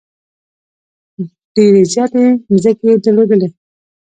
[1.53, 3.47] ډېرې زیاتې مځکې یې درلودلې.